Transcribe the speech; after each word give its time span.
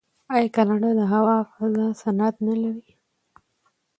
آیا 0.33 0.49
کاناډا 0.55 0.91
د 0.99 1.01
هوا 1.13 1.37
فضا 1.53 1.85
صنعت 2.01 2.35
نلري؟ 2.45 2.81